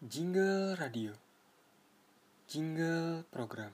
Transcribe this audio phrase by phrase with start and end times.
[0.00, 1.12] Jingle radio.
[2.48, 3.68] Jingle program.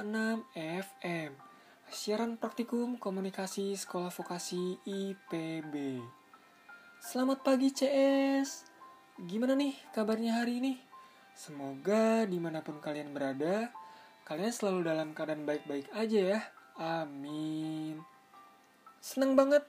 [0.00, 1.36] Enam FM
[1.92, 6.00] Siaran Praktikum Komunikasi Sekolah Vokasi IPB
[7.04, 8.64] Selamat pagi CS
[9.20, 10.80] Gimana nih kabarnya hari ini?
[11.36, 13.68] Semoga di mana pun kalian berada
[14.24, 16.40] Kalian selalu dalam keadaan baik-baik aja ya
[16.78, 17.98] Amin.
[19.00, 19.64] Seneng banget.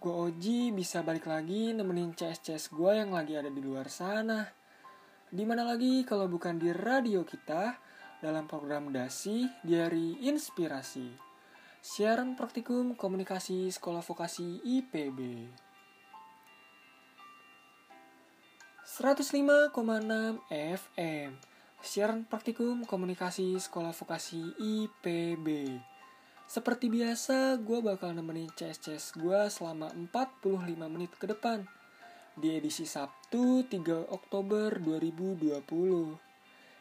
[0.00, 4.48] Gue Oji bisa balik lagi nemenin CS-CS gue yang lagi ada di luar sana.
[5.28, 7.76] Di mana lagi kalau bukan di radio kita?
[8.20, 11.30] Dalam program DASI Diari Inspirasi.
[11.80, 15.48] Siaran Praktikum Komunikasi Sekolah Vokasi IPB
[18.84, 19.72] 105,6
[20.52, 21.40] FM
[21.80, 25.80] Siaran Praktikum Komunikasi Sekolah Vokasi IPB
[26.50, 31.62] Seperti biasa, gue bakal nemenin CS-CS gue selama 45 menit ke depan
[32.34, 35.62] di edisi Sabtu 3 Oktober 2020.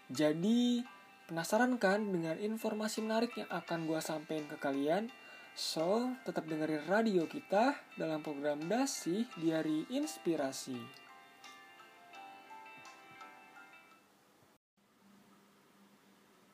[0.10, 0.82] Jadi,
[1.30, 5.14] Penasaran kan dengan informasi menarik yang akan gue sampaikan ke kalian?
[5.54, 10.82] So, tetap dengerin radio kita dalam program Dasi Diari Inspirasi.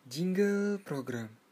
[0.03, 1.44] Jingle Program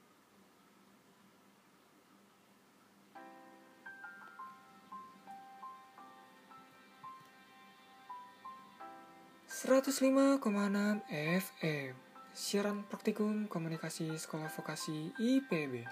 [9.64, 11.96] Seratus lima koma enam FM
[12.36, 15.88] Siaran Praktikum Komunikasi Sekolah Vokasi IPB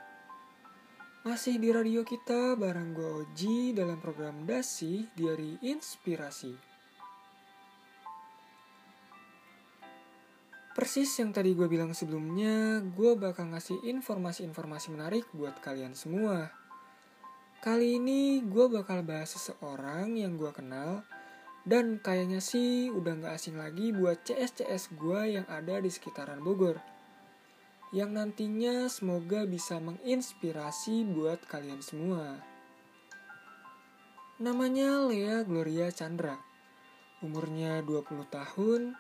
[1.24, 6.52] Masih di radio kita bareng gue Oji dalam program Dasi Diari Inspirasi.
[10.76, 16.52] Persis yang tadi gue bilang sebelumnya, gue bakal ngasih informasi-informasi menarik buat kalian semua.
[17.64, 21.08] Kali ini gue bakal bahas seseorang yang gue kenal
[21.62, 26.82] dan kayaknya sih udah gak asing lagi buat CS-CS gue yang ada di sekitaran Bogor.
[27.94, 32.40] Yang nantinya semoga bisa menginspirasi buat kalian semua.
[34.42, 36.40] Namanya Lea Gloria Chandra.
[37.22, 38.98] Umurnya 20 tahun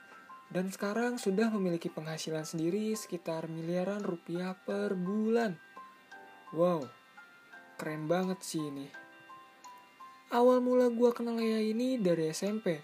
[0.54, 5.58] dan sekarang sudah memiliki penghasilan sendiri sekitar miliaran rupiah per bulan.
[6.54, 6.86] Wow,
[7.80, 9.01] keren banget sih ini.
[10.32, 12.80] Awal mula gue kenal Lea ini dari SMP.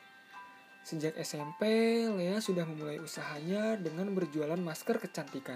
[0.84, 1.63] Sejak SMP,
[2.12, 5.56] Lea sudah memulai usahanya dengan berjualan masker kecantikan.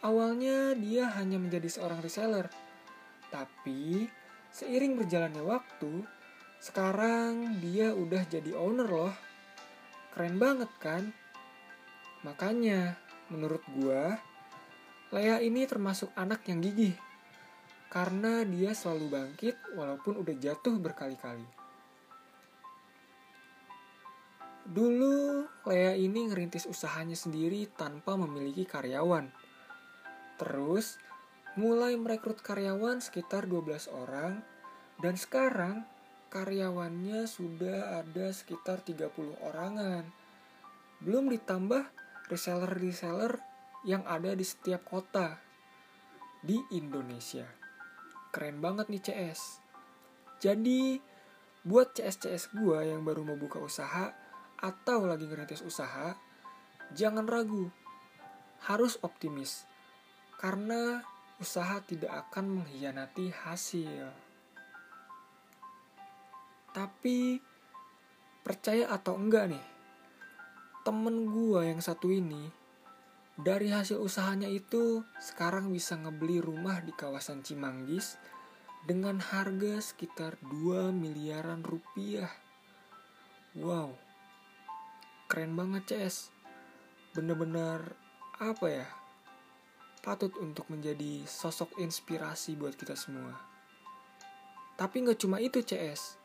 [0.00, 2.48] Awalnya dia hanya menjadi seorang reseller,
[3.28, 4.08] tapi
[4.48, 6.08] seiring berjalannya waktu,
[6.64, 9.14] sekarang dia udah jadi owner loh.
[10.16, 11.12] Keren banget kan?
[12.24, 12.96] Makanya,
[13.28, 14.16] menurut gua,
[15.12, 16.96] Lea ini termasuk anak yang gigih
[17.88, 21.44] karena dia selalu bangkit walaupun udah jatuh berkali-kali.
[24.68, 29.32] Dulu, Lea ini ngerintis usahanya sendiri tanpa memiliki karyawan.
[30.36, 31.00] Terus,
[31.56, 34.44] mulai merekrut karyawan sekitar 12 orang,
[35.00, 35.88] dan sekarang
[36.28, 39.08] karyawannya sudah ada sekitar 30
[39.40, 40.04] orangan.
[41.00, 41.88] Belum ditambah
[42.28, 43.40] reseller-reseller
[43.88, 45.40] yang ada di setiap kota
[46.44, 47.57] di Indonesia.
[48.38, 49.58] Keren banget nih CS.
[50.38, 51.02] Jadi,
[51.66, 54.14] buat CS-CS gue yang baru mau buka usaha
[54.54, 56.14] atau lagi ngerintis usaha,
[56.94, 57.66] jangan ragu.
[58.62, 59.66] Harus optimis.
[60.38, 61.02] Karena
[61.42, 64.06] usaha tidak akan mengkhianati hasil.
[66.70, 67.42] Tapi,
[68.46, 69.66] percaya atau enggak nih,
[70.86, 72.54] temen gue yang satu ini,
[73.38, 78.18] dari hasil usahanya itu sekarang bisa ngebeli rumah di kawasan Cimanggis
[78.82, 82.34] dengan harga sekitar 2 miliaran rupiah.
[83.54, 83.94] Wow,
[85.30, 86.34] keren banget CS.
[87.14, 87.94] Bener-bener
[88.42, 88.90] apa ya,
[90.02, 93.38] patut untuk menjadi sosok inspirasi buat kita semua.
[94.74, 96.18] Tapi nggak cuma itu CS.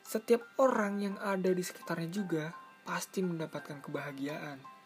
[0.00, 2.56] Setiap orang yang ada di sekitarnya juga
[2.88, 4.79] pasti mendapatkan kebahagiaan.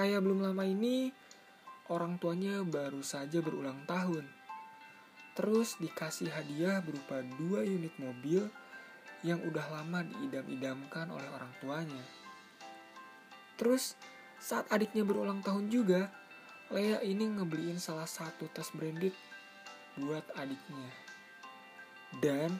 [0.00, 1.12] Kayak belum lama ini,
[1.92, 4.24] orang tuanya baru saja berulang tahun.
[5.36, 8.48] Terus dikasih hadiah berupa dua unit mobil
[9.20, 12.00] yang udah lama diidam-idamkan oleh orang tuanya.
[13.60, 13.92] Terus
[14.40, 16.08] saat adiknya berulang tahun juga,
[16.72, 19.12] Lea ini ngebeliin salah satu tas branded
[20.00, 20.96] buat adiknya.
[22.24, 22.56] Dan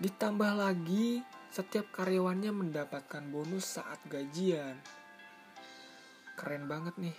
[0.00, 1.20] ditambah lagi
[1.52, 5.01] setiap karyawannya mendapatkan bonus saat gajian.
[6.36, 7.16] Keren banget nih.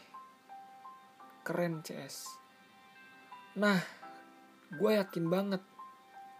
[1.43, 2.27] Keren CS.
[3.59, 3.77] Nah,
[4.73, 5.61] gue yakin banget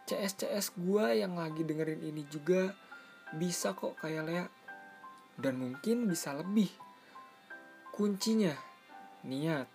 [0.03, 2.73] CS-CS gue yang lagi dengerin ini juga
[3.37, 4.45] bisa kok kayak Lea.
[5.37, 6.69] Dan mungkin bisa lebih.
[7.93, 8.53] Kuncinya,
[9.25, 9.69] niat.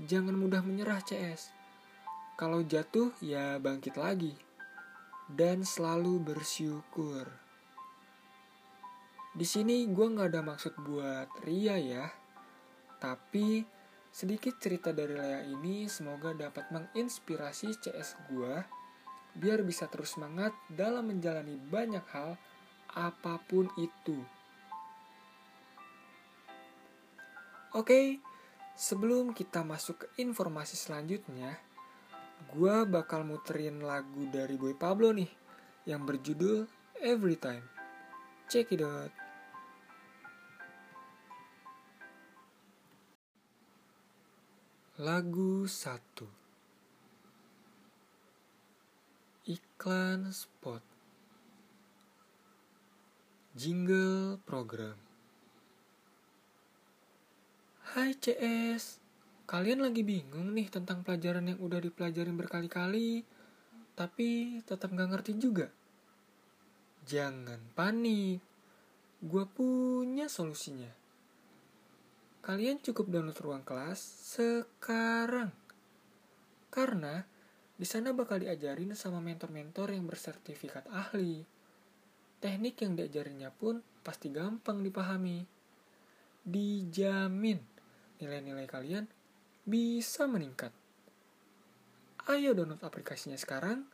[0.00, 1.52] Jangan mudah menyerah CS.
[2.40, 4.32] Kalau jatuh ya bangkit lagi.
[5.28, 7.49] Dan selalu bersyukur.
[9.30, 12.10] Di sini gue nggak ada maksud buat ria ya.
[12.98, 13.62] Tapi
[14.10, 18.54] sedikit cerita dari Lea ini semoga dapat menginspirasi CS gue
[19.38, 22.34] biar bisa terus semangat dalam menjalani banyak hal
[22.90, 24.18] apa pun itu.
[27.70, 28.18] Oke,
[28.74, 31.54] sebelum kita masuk ke informasi selanjutnya,
[32.50, 35.30] gue bakal muterin lagu dari Boy Pablo nih
[35.86, 36.66] yang berjudul
[36.98, 37.62] Every Time.
[38.50, 39.19] Check it out.
[45.00, 45.96] Lagu 1
[49.48, 50.84] Iklan spot.
[53.56, 55.00] Jingle program.
[57.96, 59.00] Hai CS
[59.48, 63.24] Kalian lagi bingung nih tentang pelajaran yang udah dipelajarin berkali-kali
[63.96, 65.72] Tapi tetap gak ngerti juga.
[67.08, 68.44] Jangan panik
[69.24, 70.99] Gue punya solusinya
[72.40, 74.00] kalian cukup download ruang kelas
[74.36, 75.52] sekarang.
[76.72, 77.20] Karena
[77.76, 81.44] di sana bakal diajarin sama mentor-mentor yang bersertifikat ahli.
[82.40, 85.44] Teknik yang diajarinnya pun pasti gampang dipahami.
[86.40, 87.60] Dijamin
[88.20, 89.04] nilai-nilai kalian
[89.68, 90.72] bisa meningkat.
[92.28, 93.84] Ayo download aplikasinya sekarang.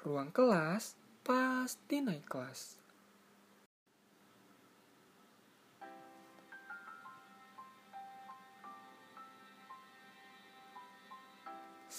[0.00, 2.79] Ruang kelas pasti naik kelas.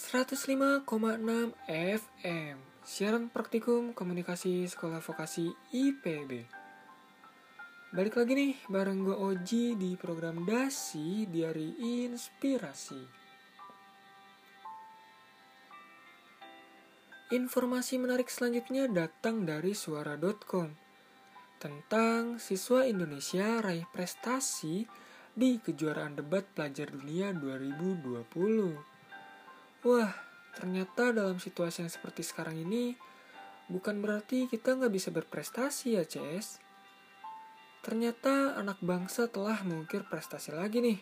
[0.01, 0.89] 105,6
[1.69, 6.49] FM Siaran Praktikum Komunikasi Sekolah Vokasi IPB
[7.93, 12.97] Balik lagi nih bareng gue Oji di program Dasi Diari Inspirasi.
[17.37, 20.73] Informasi menarik selanjutnya datang dari suara.com
[21.61, 24.81] Tentang siswa Indonesia raih prestasi
[25.37, 28.90] di kejuaraan debat pelajar dunia 2020
[29.81, 30.13] Wah,
[30.53, 32.93] ternyata dalam situasi yang seperti sekarang ini,
[33.65, 36.61] bukan berarti kita nggak bisa berprestasi ya, CS.
[37.81, 41.01] Ternyata anak bangsa telah mengukir prestasi lagi nih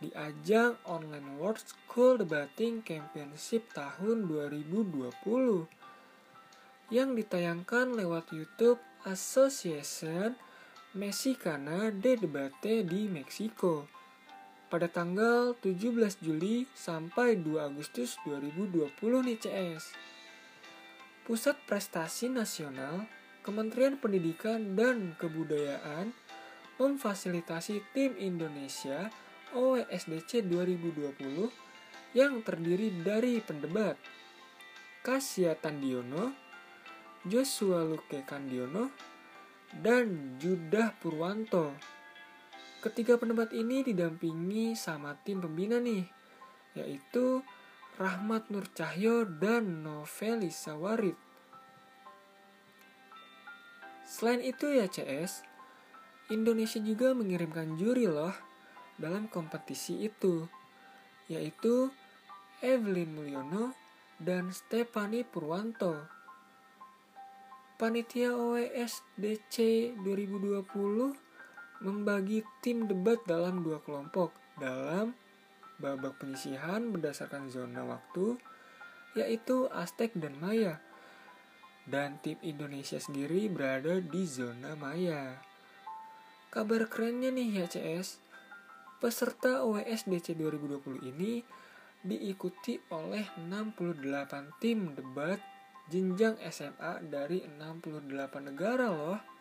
[0.00, 5.12] di ajang Online World School Debating Championship tahun 2020
[6.88, 10.36] yang ditayangkan lewat YouTube Association
[10.96, 13.95] Mexicana de Debate di Meksiko
[14.66, 19.94] pada tanggal 17 Juli sampai 2 Agustus 2020 nih CS.
[21.26, 23.06] Pusat Prestasi Nasional
[23.46, 26.10] Kementerian Pendidikan dan Kebudayaan
[26.82, 29.06] memfasilitasi tim Indonesia
[29.54, 33.94] OESDC 2020 yang terdiri dari pendebat
[35.06, 36.34] Kasya Tandiono,
[37.22, 38.90] Joshua Luke Kandiono,
[39.78, 41.95] dan Judah Purwanto
[42.84, 46.04] Ketiga pendebat ini didampingi sama tim pembina nih,
[46.76, 47.40] yaitu
[47.96, 51.16] Rahmat Nur Cahyo dan Noveli Sawarit.
[54.06, 55.42] Selain itu ya CS,
[56.28, 58.36] Indonesia juga mengirimkan juri loh
[59.00, 60.44] dalam kompetisi itu,
[61.32, 61.88] yaitu
[62.60, 63.72] Evelyn Mulyono
[64.20, 66.06] dan Stefani Purwanto.
[67.76, 71.25] Panitia OES DC 2020
[71.80, 75.12] membagi tim debat dalam dua kelompok dalam
[75.76, 78.40] babak penyisihan berdasarkan zona waktu
[79.16, 80.80] yaitu Aztec dan Maya.
[81.86, 85.38] Dan tim Indonesia sendiri berada di zona Maya.
[86.50, 88.18] Kabar kerennya nih ya CS,
[88.98, 91.40] peserta OES DC 2020 ini
[92.02, 95.38] diikuti oleh 68 tim debat
[95.86, 98.10] jenjang SMA dari 68
[98.42, 99.35] negara loh.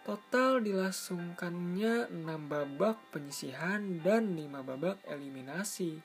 [0.00, 6.00] Total dilangsungkannya 6 babak penyisihan dan 5 babak eliminasi.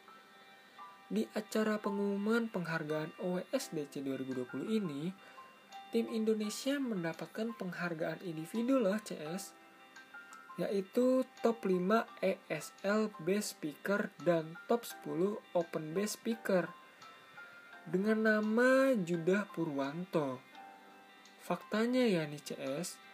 [1.07, 5.15] Di acara pengumuman penghargaan OESDC 2020 ini,
[5.95, 9.55] tim Indonesia mendapatkan penghargaan individu loh CS,
[10.59, 16.67] yaitu top 5 ESL Best Speaker dan top 10 Open Best Speaker
[17.87, 20.41] dengan nama Judah Purwanto.
[21.45, 23.04] Faktanya ya nih CS,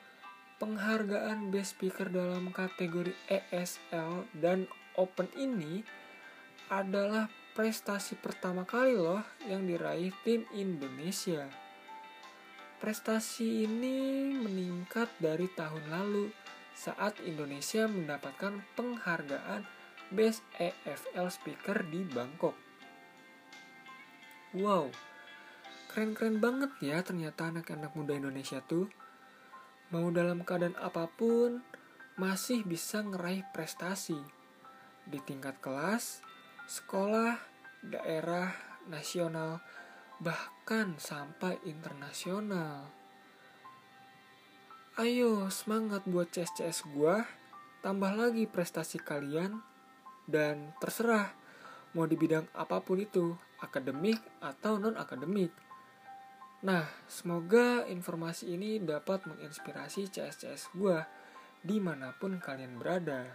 [0.62, 5.82] penghargaan Best Speaker dalam kategori ESL dan Open ini
[6.70, 7.26] adalah
[7.58, 11.50] prestasi pertama kali loh yang diraih tim Indonesia.
[12.78, 16.30] Prestasi ini meningkat dari tahun lalu
[16.78, 19.66] saat Indonesia mendapatkan penghargaan
[20.14, 22.54] Best EFL Speaker di Bangkok.
[24.54, 24.92] Wow,
[25.90, 28.92] keren-keren banget ya ternyata anak-anak muda Indonesia tuh.
[29.92, 31.60] Mau dalam keadaan apa pun,
[32.16, 34.16] masih bisa ngeraih prestasi
[35.04, 36.24] di tingkat kelas,
[36.64, 37.36] sekolah,
[37.84, 38.56] daerah,
[38.88, 39.60] nasional,
[40.24, 42.88] bahkan sampai internasional.
[44.96, 47.28] Ayo semangat buat CS-CS gua,
[47.84, 49.60] tambah lagi prestasi kalian,
[50.24, 51.36] dan terserah
[51.92, 55.52] mau di bidang apa pun itu, akademik atau non-akademik.
[56.62, 61.02] Nah, semoga informasi ini dapat menginspirasi CS-CS gua
[61.66, 63.26] di mana pun kalian berada.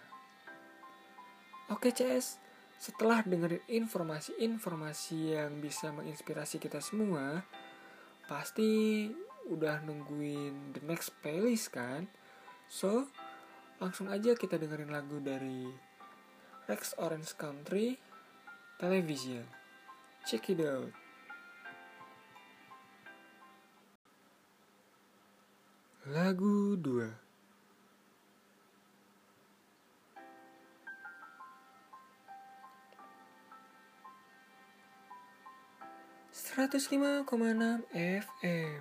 [1.67, 2.39] Oke CS,
[2.79, 7.43] setelah dengerin informasi-informasi yang bisa menginspirasi kita semua,
[8.31, 9.11] pasti
[9.51, 12.07] udah nungguin the next playlist kan?
[12.71, 13.11] So,
[13.83, 15.67] langsung aja kita dengerin lagu dari
[16.71, 17.99] Rex Orange Country
[18.79, 19.47] Television.
[20.23, 21.06] Check it out.
[26.07, 27.03] Lagu 2
[36.31, 37.27] 105,6
[37.91, 38.81] FM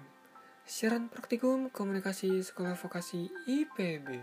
[0.70, 4.22] Siaran Praktikum Komunikasi Sekolah Vokasi IPB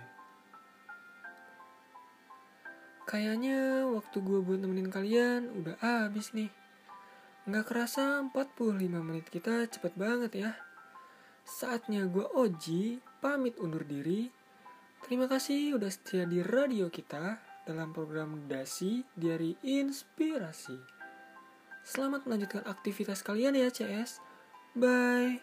[3.02, 6.54] Kayaknya waktu gue buat nemenin kalian udah habis nih.
[7.50, 10.54] Nggak kerasa 45 menit kita cepet banget ya
[11.42, 14.42] Saatnya gue Oji pamit undur diri
[15.02, 20.78] Terima kasih udah setia di radio kita dalam program Dasi Diari Inspirasi.
[21.82, 24.22] Selamat melanjutkan aktivitas kalian ya CS.
[24.78, 25.42] Bye.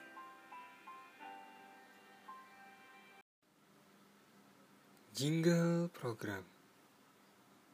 [5.12, 6.59] Jingle program.